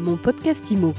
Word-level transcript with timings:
Mon 0.00 0.16
podcast 0.16 0.70
IMO. 0.70 0.94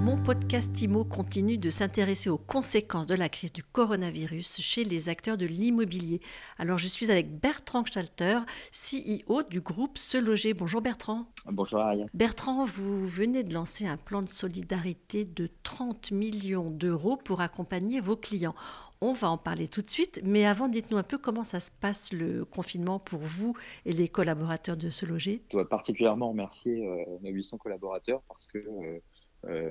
Mon 0.00 0.16
podcast 0.16 0.82
IMO 0.82 1.04
continue 1.04 1.56
de 1.56 1.70
s'intéresser 1.70 2.28
aux 2.28 2.36
conséquences 2.36 3.06
de 3.06 3.14
la 3.14 3.28
crise 3.28 3.52
du 3.52 3.62
coronavirus 3.62 4.60
chez 4.60 4.82
les 4.82 5.08
acteurs 5.08 5.36
de 5.36 5.46
l'immobilier. 5.46 6.20
Alors 6.58 6.78
je 6.78 6.88
suis 6.88 7.12
avec 7.12 7.38
Bertrand 7.38 7.84
Stalter, 7.86 8.40
CEO 8.72 9.44
du 9.48 9.60
groupe 9.60 9.96
Se 9.98 10.18
Loger. 10.18 10.52
Bonjour 10.52 10.80
Bertrand. 10.80 11.26
Bonjour 11.46 11.78
Ariane. 11.78 12.08
Bertrand, 12.12 12.64
vous 12.64 13.06
venez 13.06 13.44
de 13.44 13.54
lancer 13.54 13.86
un 13.86 13.98
plan 13.98 14.22
de 14.22 14.28
solidarité 14.28 15.24
de 15.24 15.48
30 15.62 16.10
millions 16.10 16.70
d'euros 16.70 17.16
pour 17.16 17.40
accompagner 17.40 18.00
vos 18.00 18.16
clients. 18.16 18.56
On 19.04 19.14
va 19.14 19.30
en 19.30 19.36
parler 19.36 19.66
tout 19.66 19.82
de 19.82 19.90
suite, 19.90 20.20
mais 20.22 20.46
avant, 20.46 20.68
dites-nous 20.68 20.96
un 20.96 21.02
peu 21.02 21.18
comment 21.18 21.42
ça 21.42 21.58
se 21.58 21.72
passe 21.72 22.12
le 22.12 22.44
confinement 22.44 23.00
pour 23.00 23.18
vous 23.18 23.52
et 23.84 23.90
les 23.90 24.06
collaborateurs 24.06 24.76
de 24.76 24.90
Se 24.90 25.04
Loger. 25.04 25.42
Je 25.48 25.56
dois 25.56 25.68
particulièrement 25.68 26.28
remercier 26.28 26.86
euh, 26.86 27.04
nos 27.20 27.30
800 27.30 27.58
collaborateurs 27.58 28.22
parce 28.28 28.46
que 28.46 28.58
euh, 28.58 29.00
euh, 29.46 29.70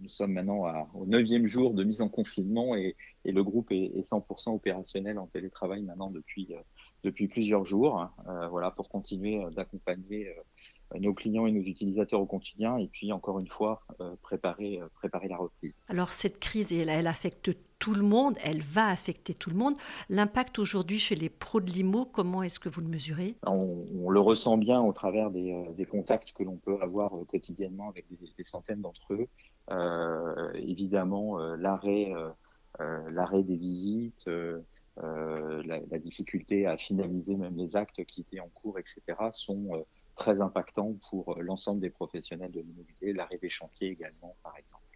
nous 0.00 0.08
sommes 0.08 0.34
maintenant 0.34 0.88
au 0.94 1.04
neuvième 1.04 1.48
jour 1.48 1.74
de 1.74 1.82
mise 1.82 2.00
en 2.00 2.08
confinement 2.08 2.76
et, 2.76 2.94
le 3.24 3.42
groupe 3.42 3.72
est, 3.72 3.90
100% 4.02 4.54
opérationnel 4.54 5.18
en 5.18 5.26
télétravail 5.26 5.82
maintenant 5.82 6.10
depuis, 6.12 6.54
depuis 7.02 7.26
plusieurs 7.26 7.64
jours. 7.64 8.08
voilà, 8.52 8.70
pour 8.70 8.88
continuer 8.88 9.44
d'accompagner 9.50 10.32
nos 10.96 11.12
clients 11.12 11.48
et 11.48 11.50
nos 11.50 11.62
utilisateurs 11.62 12.20
au 12.20 12.26
quotidien 12.26 12.76
et 12.76 12.86
puis 12.86 13.10
encore 13.10 13.40
une 13.40 13.48
fois 13.48 13.82
préparer, 14.22 14.78
préparer 14.94 15.26
la 15.26 15.38
reprise. 15.38 15.72
Alors 15.88 16.12
cette 16.12 16.38
crise, 16.38 16.72
elle, 16.72 16.88
elle 16.88 17.08
affecte 17.08 17.50
tout 17.80 17.94
le 17.94 18.02
monde, 18.02 18.36
elle 18.44 18.60
va 18.60 18.88
affecter 18.88 19.34
tout 19.34 19.50
le 19.50 19.56
monde. 19.56 19.74
L'impact 20.08 20.60
aujourd'hui 20.60 20.98
chez 20.98 21.16
les 21.16 21.30
pros 21.30 21.60
de 21.60 21.70
l'IMO, 21.70 22.04
comment 22.04 22.42
est-ce 22.44 22.60
que 22.60 22.68
vous 22.68 22.82
le 22.82 22.86
mesurez? 22.86 23.34
On, 23.44 24.10
le 24.10 24.20
ressent 24.20 24.58
bien 24.58 24.80
au 24.80 24.92
travers 24.92 25.30
des, 25.30 25.52
euh, 25.52 25.84
contacts 25.86 26.32
que 26.32 26.44
l'on 26.44 26.56
peut 26.56 26.78
avoir 26.82 27.16
euh, 27.16 27.24
quotidiennement 27.24 27.88
avec 27.88 28.04
des, 28.10 28.44
centaines 28.44 28.82
d'entre 28.82 29.14
eux. 29.14 29.26
Euh, 29.70 30.52
évidemment, 30.54 31.38
l'arrêt, 31.56 32.12
l'arrêt 32.78 33.42
des 33.42 33.56
visites, 33.56 34.28
la, 34.96 35.98
difficulté 35.98 36.66
à 36.66 36.76
finaliser 36.76 37.36
même 37.36 37.56
les 37.56 37.76
actes 37.76 38.04
qui 38.04 38.20
étaient 38.22 38.40
en 38.40 38.48
cours, 38.48 38.78
etc., 38.78 39.00
sont 39.32 39.84
très 40.16 40.42
impactants 40.42 40.96
pour 41.08 41.40
l'ensemble 41.40 41.80
des 41.80 41.90
professionnels 41.90 42.50
de 42.50 42.60
l'immobilier, 42.60 43.12
l'arrêt 43.12 43.38
des 43.38 43.48
chantiers 43.48 43.88
également, 43.88 44.36
par 44.42 44.56
exemple. 44.58 44.89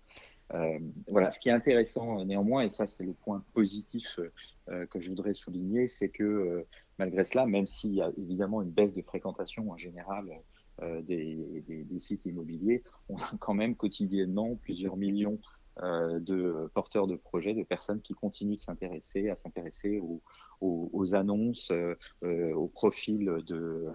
Euh, 0.52 0.78
voilà, 1.08 1.30
ce 1.30 1.38
qui 1.38 1.48
est 1.48 1.52
intéressant 1.52 2.20
euh, 2.20 2.24
néanmoins, 2.24 2.62
et 2.62 2.70
ça 2.70 2.86
c'est 2.86 3.04
le 3.04 3.14
point 3.14 3.42
positif 3.54 4.20
euh, 4.68 4.86
que 4.86 5.00
je 5.00 5.08
voudrais 5.08 5.32
souligner, 5.32 5.88
c'est 5.88 6.10
que 6.10 6.66
malgré 6.98 7.24
cela, 7.24 7.46
même 7.46 7.66
s'il 7.66 7.94
y 7.94 8.02
a 8.02 8.10
évidemment 8.18 8.60
une 8.62 8.70
baisse 8.70 8.92
de 8.92 9.02
fréquentation 9.02 9.70
en 9.70 9.76
général 9.76 10.26
des, 11.02 11.86
sites 11.98 12.26
immobiliers, 12.26 12.82
on 13.08 13.16
a 13.16 13.30
quand 13.38 13.54
même 13.54 13.76
quotidiennement 13.76 14.56
plusieurs 14.56 14.96
millions 14.96 15.38
de 15.80 16.70
porteurs 16.74 17.06
de 17.06 17.16
projets, 17.16 17.54
de 17.54 17.62
personnes 17.62 18.00
qui 18.00 18.12
continuent 18.12 18.56
de 18.56 18.60
s'intéresser, 18.60 19.28
à 19.30 19.36
s'intéresser 19.36 20.00
aux, 20.60 21.14
annonces, 21.14 21.72
au 22.22 22.68
profil 22.68 23.24
de, 23.46 23.86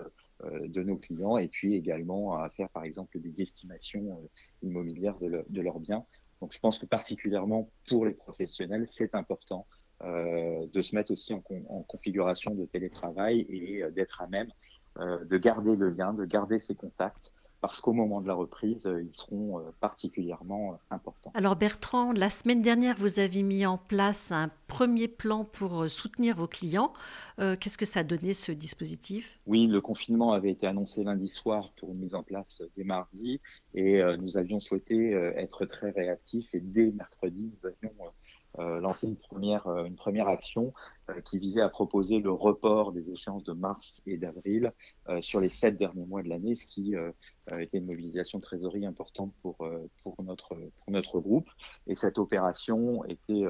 de 0.43 0.83
nos 0.83 0.97
clients 0.97 1.37
et 1.37 1.47
puis 1.49 1.75
également 1.75 2.37
à 2.37 2.49
faire 2.49 2.69
par 2.69 2.83
exemple 2.83 3.19
des 3.19 3.41
estimations 3.41 4.21
immobilières 4.61 5.19
de 5.19 5.61
leurs 5.61 5.79
biens. 5.79 6.05
Donc 6.41 6.53
je 6.53 6.59
pense 6.59 6.79
que 6.79 6.85
particulièrement 6.85 7.69
pour 7.87 8.05
les 8.05 8.13
professionnels, 8.13 8.87
c'est 8.87 9.15
important 9.15 9.67
euh, 10.03 10.65
de 10.73 10.81
se 10.81 10.95
mettre 10.95 11.11
aussi 11.11 11.33
en, 11.33 11.41
configuration 11.83 12.55
de 12.55 12.65
télétravail 12.65 13.45
et 13.49 13.83
euh, 13.83 13.91
d'être 13.91 14.21
à 14.21 14.27
même 14.27 14.49
euh, 14.97 15.25
de 15.25 15.37
garder 15.37 15.75
le 15.75 15.89
lien, 15.89 16.13
de 16.13 16.23
garder 16.25 16.57
ses 16.57 16.75
contacts 16.75 17.33
parce 17.61 17.81
qu'au 17.81 17.93
moment 17.93 18.21
de 18.21 18.27
la 18.27 18.33
reprise, 18.33 18.85
euh, 18.87 19.01
ils 19.01 19.13
seront 19.13 19.59
euh, 19.59 19.63
particulièrement 19.79 20.73
euh, 20.73 20.95
importants. 20.95 21.31
Alors 21.33 21.55
Bertrand, 21.55 22.13
la 22.13 22.29
semaine 22.29 22.61
dernière, 22.61 22.95
vous 22.97 23.19
avez 23.19 23.43
mis 23.43 23.65
en 23.65 23.77
place 23.77 24.31
un 24.31 24.49
premier 24.67 25.07
plan 25.07 25.43
pour 25.43 25.89
soutenir 25.89 26.35
vos 26.35 26.47
clients. 26.47 26.93
Qu'est-ce 27.37 27.77
que 27.77 27.85
ça 27.85 28.01
a 28.01 28.03
donné 28.03 28.33
ce 28.33 28.51
dispositif? 28.51 29.39
Oui, 29.47 29.65
le 29.65 29.81
confinement 29.81 30.33
avait 30.33 30.51
été 30.51 30.67
annoncé 30.67 31.03
lundi 31.03 31.27
soir 31.27 31.71
pour 31.77 31.91
une 31.91 31.99
mise 31.99 32.13
en 32.13 32.21
place 32.21 32.61
dès 32.77 32.83
mardi 32.83 33.39
et 33.73 34.03
nous 34.19 34.37
avions 34.37 34.59
souhaité 34.59 35.13
être 35.35 35.65
très 35.65 35.89
réactifs 35.89 36.53
et 36.53 36.59
dès 36.59 36.91
mercredi, 36.91 37.49
nous 37.51 37.69
avions 37.69 37.95
lancé 38.57 39.07
une 39.07 39.15
première, 39.15 39.67
euh, 39.67 39.85
une 39.85 39.95
première 39.95 40.27
action 40.27 40.73
euh, 41.09 41.21
qui 41.21 41.37
visait 41.37 41.61
à 41.61 41.69
proposer 41.69 42.19
le 42.19 42.31
report 42.31 42.91
des 42.91 43.11
échéances 43.11 43.43
de 43.43 43.53
mars 43.53 44.01
et 44.05 44.17
d'avril 44.17 44.73
sur 45.21 45.39
les 45.39 45.49
sept 45.49 45.77
derniers 45.77 46.05
mois 46.05 46.23
de 46.23 46.29
l'année, 46.29 46.55
ce 46.55 46.67
qui 46.67 46.95
était 47.59 47.79
une 47.79 47.87
mobilisation 47.87 48.37
de 48.37 48.43
trésorerie 48.43 48.85
importante 48.85 49.33
pour, 49.41 49.57
pour, 50.03 50.23
notre, 50.23 50.55
pour 50.55 50.91
notre 50.91 51.19
groupe. 51.19 51.49
Et 51.87 51.95
cette 51.95 52.19
opération 52.19 53.03
était 53.05 53.43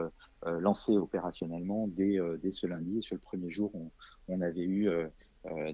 lancée 0.46 0.98
opérationnellement 0.98 1.88
dès, 1.88 2.18
dès 2.42 2.52
ce 2.52 2.66
lundi. 2.66 3.00
Et 3.00 3.02
sur 3.02 3.16
le 3.16 3.22
premier 3.22 3.50
jour, 3.50 3.72
on, 3.74 3.92
on 4.30 4.42
avait 4.42 4.64
eu 4.64 4.90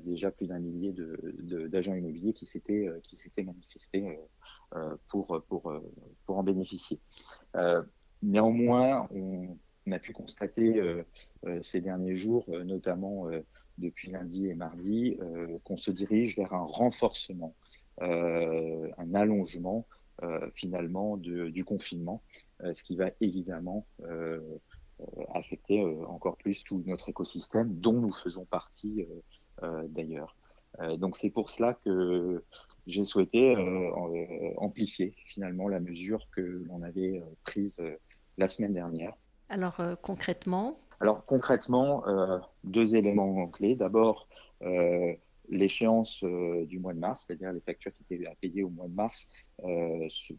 déjà 0.04 0.32
plus 0.32 0.48
d'un 0.48 0.60
millier 0.60 0.92
d'agents 0.92 1.94
de, 1.94 1.98
immobiliers 2.00 2.34
qui 2.34 2.48
s'étaient 2.48 2.90
qui 3.04 3.16
s'étaient 3.16 3.44
manifestés 3.44 4.18
pour, 5.08 5.44
pour, 5.48 5.72
pour 6.26 6.38
en 6.38 6.44
bénéficier. 6.44 7.00
Néanmoins, 8.26 9.08
on, 9.12 9.58
a 9.92 10.00
pu 10.00 10.12
constater 10.12 10.80
euh, 10.80 11.04
euh, 11.46 11.62
ces 11.62 11.80
derniers 11.80 12.16
jours, 12.16 12.46
euh, 12.50 12.64
notamment 12.64 13.28
depuis 13.78 14.10
lundi 14.10 14.48
et 14.48 14.56
mardi, 14.56 15.20
qu'on 15.66 15.78
se 15.78 15.92
dirige 15.92 16.38
vers 16.38 16.54
un 16.54 16.64
renforcement, 16.64 17.54
un 18.00 19.14
allongement 19.14 19.86
finalement 20.54 21.18
du 21.18 21.66
confinement, 21.66 22.24
ce 22.62 22.82
qui 22.86 22.96
va 22.96 23.12
évidemment 23.20 23.86
affecter 25.34 25.84
encore 26.08 26.38
plus 26.38 26.64
tout 26.64 26.82
notre 26.86 27.10
écosystème 27.10 27.68
dont 27.76 28.00
nous 28.00 28.14
faisons 28.14 28.46
partie 28.46 29.06
d'ailleurs. 29.90 30.38
donc 30.98 31.18
c'est 31.18 31.30
pour 31.30 31.50
cela 31.50 31.74
que 31.74 32.46
j'ai 32.88 33.04
souhaité 33.04 33.58
amplifier 34.56 35.16
finalement 35.26 35.68
la 35.68 35.82
mesure 35.82 36.30
que 36.32 36.40
l'on 36.42 36.82
avait 36.82 37.22
prise 37.44 37.78
la 38.38 38.48
semaine 38.48 38.74
dernière. 38.74 39.14
Alors 39.50 39.80
euh, 39.80 39.94
concrètement 40.02 40.80
Alors 41.00 41.26
concrètement, 41.26 42.08
euh, 42.08 42.40
deux 42.64 42.96
éléments 42.96 43.48
clés. 43.48 43.76
D'abord, 43.76 44.28
euh, 44.64 45.14
l'échéance 45.50 46.24
du 46.24 46.80
mois 46.80 46.94
de 46.94 47.00
mars, 47.00 47.26
c'est-à-dire 47.26 47.52
les 47.52 47.62
factures 47.62 47.94
qui 47.94 48.04
étaient 48.10 48.26
à 48.26 48.34
payer 48.36 48.64
au 48.64 48.70
mois 48.70 48.88
de 48.88 48.94
mars, 48.94 49.30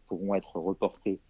pourront 0.05 0.35
être 0.35 0.59
reportées 0.59 1.21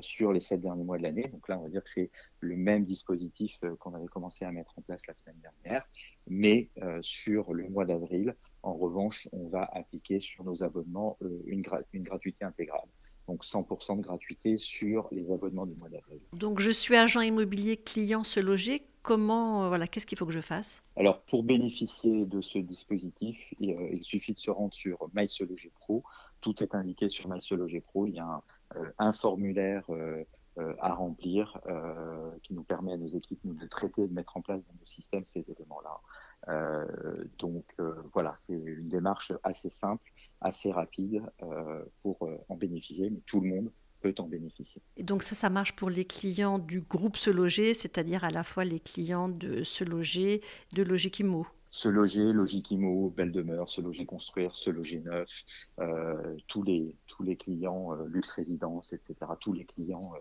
sur 0.00 0.30
les 0.32 0.40
sept 0.40 0.60
derniers 0.60 0.84
mois 0.84 0.98
de 0.98 1.02
l'année. 1.02 1.28
Donc 1.28 1.48
là, 1.48 1.58
on 1.58 1.62
va 1.62 1.68
dire 1.70 1.82
que 1.82 1.90
c'est 1.90 2.10
le 2.40 2.54
même 2.54 2.84
dispositif 2.84 3.58
qu'on 3.78 3.94
avait 3.94 4.08
commencé 4.08 4.44
à 4.44 4.52
mettre 4.52 4.78
en 4.78 4.82
place 4.82 5.06
la 5.06 5.14
semaine 5.14 5.40
dernière. 5.40 5.88
Mais 6.26 6.68
sur 7.00 7.54
le 7.54 7.66
mois 7.70 7.86
d'avril, 7.86 8.36
en 8.62 8.74
revanche, 8.74 9.26
on 9.32 9.48
va 9.48 9.64
appliquer 9.72 10.20
sur 10.20 10.44
nos 10.44 10.62
abonnements 10.62 11.16
une 11.46 11.62
gratuité 11.62 12.44
intégrale 12.44 12.88
donc 13.28 13.44
100% 13.44 13.96
de 13.96 14.02
gratuité 14.02 14.58
sur 14.58 15.08
les 15.12 15.30
abonnements 15.30 15.66
du 15.66 15.74
mois 15.74 15.88
d'avril. 15.88 16.20
Donc 16.32 16.60
je 16.60 16.70
suis 16.70 16.96
agent 16.96 17.20
immobilier 17.20 17.76
client 17.76 18.24
se 18.24 18.40
loger. 18.40 18.82
Comment, 19.02 19.64
euh, 19.64 19.68
voilà, 19.68 19.86
qu'est-ce 19.86 20.06
qu'il 20.06 20.16
faut 20.16 20.24
que 20.24 20.32
je 20.32 20.40
fasse? 20.40 20.82
Alors 20.96 21.20
pour 21.22 21.42
bénéficier 21.42 22.24
de 22.24 22.40
ce 22.40 22.58
dispositif, 22.58 23.52
il, 23.60 23.72
euh, 23.72 24.00
suffit 24.00 24.32
de 24.32 24.38
se 24.38 24.50
rendre 24.50 24.72
sur 24.72 24.98
My 25.14 25.26
Pro. 25.74 26.02
Tout 26.40 26.62
est 26.62 26.74
indiqué 26.74 27.08
sur 27.08 27.28
My 27.28 27.38
Pro. 27.80 28.06
Il 28.06 28.14
y 28.14 28.18
a 28.18 28.42
un, 28.98 29.08
euh, 29.08 29.12
formulaire 29.12 29.84
à 30.80 30.92
remplir 30.94 31.60
qui 32.42 32.54
nous 32.54 32.62
permet 32.62 32.92
à 32.92 32.96
nos 32.96 33.08
équipes 33.08 33.40
de 33.44 33.66
traiter, 33.66 34.06
de 34.06 34.12
mettre 34.12 34.36
en 34.36 34.40
place 34.40 34.66
dans 34.66 34.74
nos 34.74 34.86
systèmes 34.86 35.26
ces 35.26 35.50
éléments-là. 35.50 36.00
Euh, 36.48 37.24
donc 37.38 37.64
euh, 37.80 37.94
voilà, 38.12 38.34
c'est 38.38 38.54
une 38.54 38.88
démarche 38.88 39.32
assez 39.42 39.70
simple, 39.70 40.12
assez 40.40 40.70
rapide 40.70 41.22
euh, 41.42 41.82
pour 42.02 42.28
en 42.48 42.56
bénéficier, 42.56 43.10
mais 43.10 43.20
tout 43.26 43.40
le 43.40 43.48
monde 43.48 43.70
peut 44.00 44.14
en 44.18 44.28
bénéficier. 44.28 44.82
Et 44.96 45.02
donc 45.02 45.22
ça, 45.22 45.34
ça 45.34 45.48
marche 45.48 45.74
pour 45.74 45.88
les 45.88 46.04
clients 46.04 46.58
du 46.58 46.82
groupe 46.82 47.16
Se 47.16 47.30
Loger, 47.30 47.72
c'est-à-dire 47.72 48.24
à 48.24 48.30
la 48.30 48.42
fois 48.42 48.64
les 48.64 48.80
clients 48.80 49.28
de 49.28 49.62
Se 49.62 49.84
Loger, 49.84 50.42
de 50.74 50.82
Logique 50.82 51.20
Imo 51.20 51.46
se 51.70 51.88
loger, 51.88 52.32
Logique 52.32 52.70
Imo, 52.70 53.10
Belle 53.10 53.32
Demeure, 53.32 53.68
se 53.68 53.80
loger 53.80 54.06
construire, 54.06 54.54
se 54.54 54.70
loger 54.70 55.00
neuf, 55.00 55.44
tous 56.46 56.62
les 56.62 56.94
tous 57.08 57.24
les 57.24 57.34
clients 57.34 57.92
luxe 58.04 58.30
résidence, 58.30 58.92
etc. 58.92 59.16
Tous 59.40 59.52
les 59.52 59.64
clients 59.64 60.12
euh, 60.14 60.20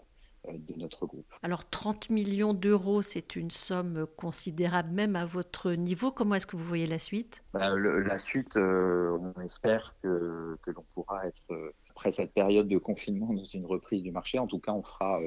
de 0.57 0.79
notre 0.79 1.05
groupe. 1.05 1.25
Alors 1.41 1.69
30 1.69 2.09
millions 2.09 2.53
d'euros, 2.53 3.01
c'est 3.01 3.35
une 3.35 3.51
somme 3.51 4.05
considérable 4.17 4.91
même 4.91 5.15
à 5.15 5.25
votre 5.25 5.71
niveau. 5.71 6.11
Comment 6.11 6.35
est-ce 6.35 6.47
que 6.47 6.55
vous 6.55 6.63
voyez 6.63 6.87
la 6.87 6.99
suite? 6.99 7.43
Bah, 7.53 7.69
La 7.75 8.19
suite, 8.19 8.57
euh, 8.57 9.17
on 9.19 9.41
espère 9.41 9.95
que, 10.01 10.57
que 10.61 10.71
l'on 10.71 10.85
pourra 10.93 11.27
être, 11.27 11.43
euh, 11.51 11.73
après 11.91 12.11
cette 12.11 12.33
période 12.33 12.67
de 12.67 12.77
confinement, 12.77 13.33
dans 13.33 13.45
une 13.45 13.65
reprise 13.65 14.03
du 14.03 14.11
marché. 14.11 14.39
En 14.39 14.47
tout 14.47 14.59
cas, 14.59 14.73
on 14.73 14.83
fera 14.83 15.19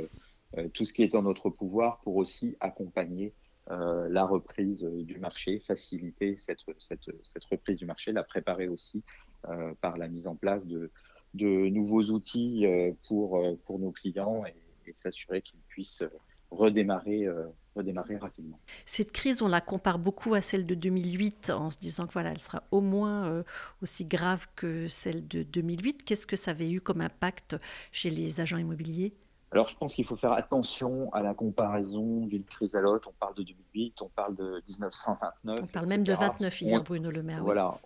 tout 0.72 0.84
ce 0.84 0.92
qui 0.92 1.02
est 1.02 1.14
en 1.14 1.22
notre 1.22 1.50
pouvoir 1.50 2.00
pour 2.00 2.16
aussi 2.16 2.56
accompagner 2.60 3.34
la 3.68 4.24
reprise 4.24 4.82
du 4.82 5.18
marché, 5.18 5.60
faciliter 5.66 6.38
cette, 6.40 6.60
cette, 6.78 7.10
cette, 7.24 7.44
reprise 7.44 7.78
du 7.78 7.84
marché, 7.84 8.12
la 8.12 8.22
préparer 8.22 8.68
aussi 8.68 9.02
par 9.80 9.98
la 9.98 10.08
mise 10.08 10.26
en 10.26 10.36
place 10.36 10.66
de, 10.66 10.90
de 11.34 11.68
nouveaux 11.68 12.04
outils 12.04 12.64
pour, 13.08 13.42
pour 13.64 13.78
nos 13.78 13.90
clients 13.90 14.44
et, 14.46 14.54
et 14.88 14.94
s'assurer 14.94 15.42
qu'ils 15.42 15.60
puissent 15.68 16.02
redémarrer, 16.50 17.26
euh, 17.26 17.46
redémarrer 17.74 18.16
rapidement. 18.16 18.58
Cette 18.84 19.12
crise, 19.12 19.42
on 19.42 19.48
la 19.48 19.60
compare 19.60 19.98
beaucoup 19.98 20.34
à 20.34 20.40
celle 20.40 20.66
de 20.66 20.74
2008 20.74 21.50
en 21.50 21.70
se 21.70 21.78
disant 21.78 22.06
que 22.06 22.12
voilà, 22.12 22.30
elle 22.30 22.38
sera 22.38 22.62
au 22.70 22.80
moins 22.80 23.26
euh, 23.26 23.42
aussi 23.82 24.04
grave 24.04 24.46
que 24.54 24.88
celle 24.88 25.26
de 25.26 25.42
2008. 25.42 26.04
Qu'est-ce 26.04 26.26
que 26.26 26.36
ça 26.36 26.52
avait 26.52 26.70
eu 26.70 26.80
comme 26.80 27.00
impact 27.00 27.56
chez 27.92 28.10
les 28.10 28.40
agents 28.40 28.58
immobiliers? 28.58 29.12
Alors, 29.52 29.68
je 29.68 29.76
pense 29.76 29.94
qu'il 29.94 30.04
faut 30.04 30.16
faire 30.16 30.32
attention 30.32 31.12
à 31.14 31.22
la 31.22 31.32
comparaison 31.32 32.26
d'une 32.26 32.42
crise 32.42 32.74
à 32.74 32.80
l'autre. 32.80 33.08
On 33.08 33.18
parle 33.18 33.34
de 33.36 33.44
2008, 33.44 34.02
on 34.02 34.08
parle 34.08 34.34
de 34.34 34.60
1929. 34.68 35.58
On 35.62 35.66
parle 35.66 35.86
même 35.86 36.02
de 36.02 36.12
29 36.12 36.62
hier, 36.62 36.82
Bruno 36.82 37.10
Le 37.10 37.22
Maire. 37.22 37.44
Voilà, 37.44 37.78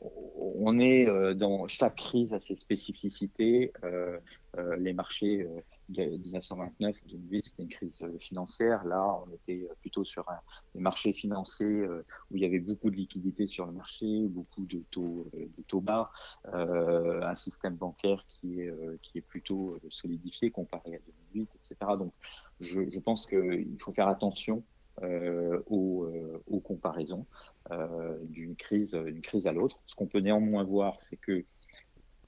on 0.57 0.79
est 0.79 1.07
euh, 1.07 1.35
dans 1.35 1.69
chaque 1.69 1.97
crise 1.97 2.33
à 2.33 2.41
ses 2.41 2.57
spécificités. 2.57 3.73
les 4.79 4.93
marchés 4.93 5.47
1929, 5.99 6.97
2008, 7.07 7.43
c'était 7.43 7.63
une 7.63 7.69
crise 7.69 8.03
euh, 8.03 8.19
financière. 8.19 8.85
Là, 8.85 9.23
on 9.27 9.33
était 9.35 9.67
euh, 9.69 9.75
plutôt 9.81 10.05
sur 10.05 10.29
un, 10.29 10.39
des 10.75 10.81
marchés 10.81 11.13
euh, 11.63 12.05
où 12.31 12.37
il 12.37 12.43
y 12.43 12.45
avait 12.45 12.61
beaucoup 12.61 12.91
de 12.91 12.97
liquidités 12.97 13.47
sur 13.47 13.67
le 13.67 13.73
marché, 13.73 14.27
beaucoup 14.29 14.65
de 14.65 14.83
taux, 14.91 15.27
de 15.35 15.63
taux 15.67 15.81
bas, 15.81 16.11
un 16.53 17.35
système 17.35 17.75
bancaire 17.75 18.25
qui 18.29 18.61
est, 18.61 18.73
qui 19.03 19.19
est 19.19 19.23
plutôt 19.23 19.79
solidifié 19.89 20.51
comparé 20.51 20.97
à 20.97 20.99
2008, 21.35 21.49
etc. 21.55 21.93
Donc, 21.99 22.13
je, 22.61 22.99
pense 23.01 23.27
qu'il 23.27 23.77
faut 23.81 23.93
faire 23.93 24.09
attention 24.09 24.63
aux, 25.67 26.61
comparaisons 26.65 27.27
d'une 28.25 28.57
crise 28.57 28.95
à 28.95 29.53
l'autre. 29.53 29.81
Ce 29.87 29.95
qu'on 29.95 30.07
peut 30.07 30.21
néanmoins 30.21 30.65
voir, 30.65 31.01
c'est 31.01 31.17
que 31.17 31.45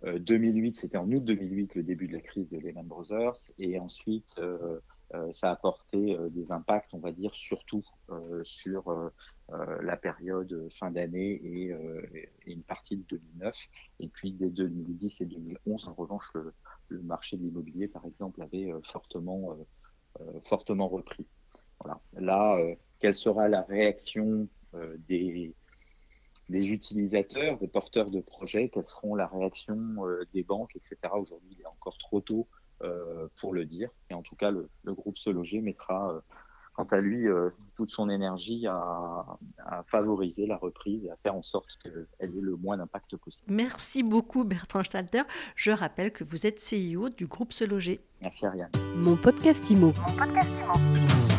2008, 0.05 0.77
euh, 0.77 0.81
c'était 0.81 0.97
en 0.97 1.11
août 1.11 1.25
2008 1.25 1.77
le 1.77 1.83
début 1.83 2.09
de 2.09 2.15
la 2.15 2.21
crise 2.21 2.49
de 2.51 2.59
Lehman 2.59 2.87
Brothers, 2.87 3.37
et 3.59 3.79
ensuite 3.79 4.35
euh, 4.39 4.81
euh, 5.15 5.33
ça 5.33 5.51
a 5.51 5.53
apporté 5.53 6.17
des 6.31 6.53
impacts, 6.53 6.93
on 6.95 6.99
va 6.99 7.13
dire, 7.13 7.35
surtout 7.35 7.83
sur 8.45 9.13
la 9.81 9.97
période 9.97 10.69
fin 10.73 10.91
d'année 10.91 11.41
et, 11.45 11.75
une 12.47 12.63
partie 12.63 12.97
de 12.97 13.05
2009. 13.11 13.69
Et 14.01 14.09
puis 14.09 14.33
dès 14.33 14.49
2010 14.49 15.21
et 15.21 15.27
2011, 15.27 15.89
en 15.89 15.95
revanche, 15.95 16.33
le, 16.35 17.03
marché 17.03 17.37
de 17.37 17.43
l'immobilier, 17.43 17.89
par 17.89 18.07
exemple, 18.07 18.43
avait 18.43 18.73
fortement, 18.85 19.57
fortement 20.45 20.89
repris. 20.89 21.27
Voilà. 21.81 22.01
Là, 22.19 22.59
quelle 22.99 23.15
sera 23.15 23.49
la 23.49 23.63
réaction 23.63 24.49
des 25.09 25.55
des 26.53 26.71
utilisateurs, 26.71 27.59
des 27.59 27.67
porteurs 27.67 28.11
de 28.11 28.21
projets, 28.21 28.69
quelles 28.69 28.87
seront 28.87 29.17
la 29.17 29.27
réaction 29.27 29.77
euh, 30.07 30.25
des 30.33 30.45
banques, 30.45 30.77
etc. 30.77 30.97
Aujourd'hui, 31.15 31.57
il 31.59 31.61
est 31.63 31.67
encore 31.67 31.97
trop 31.99 32.21
tôt 32.21 32.47
euh, 32.83 33.27
pour 33.41 33.55
le 33.55 33.65
dire. 33.65 33.89
Et 34.11 34.15
en 34.15 34.23
tout 34.23 34.37
cas, 34.37 34.51
le, 34.51 34.69
groupe 34.85 35.19
Se 35.19 35.31
Loger 35.31 35.61
mettra, 35.63 36.13
euh, 36.13 36.21
quant 36.75 36.85
à 36.85 36.99
lui, 36.99 37.27
toute 37.77 37.91
son 37.91 38.09
énergie 38.09 38.67
à, 38.67 39.39
favoriser 39.89 40.47
la 40.47 40.57
reprise 40.57 41.05
et 41.05 41.11
à 41.11 41.17
faire 41.17 41.35
en 41.35 41.43
sorte 41.43 41.69
qu'elle 41.83 42.07
ait 42.21 42.41
le 42.41 42.57
moins 42.57 42.77
d'impact 42.79 43.17
possible. 43.17 43.53
Merci 43.53 44.03
beaucoup, 44.03 44.45
Bertrand 44.45 44.83
Stalter. 44.83 45.23
Je 45.55 45.71
rappelle 45.71 46.13
que 46.13 46.25
vous 46.25 46.47
êtes 46.47 46.61
CEO 46.61 47.11
du 47.11 47.27
groupe 47.27 47.53
Se 47.53 47.65
Loger. 47.65 48.01
Merci, 48.23 48.47
Ariane. 48.47 48.71
Mon 48.97 49.17
podcast 49.17 49.71
Mon 49.71 49.93
podcast 49.93 50.61
Imo. 50.61 51.32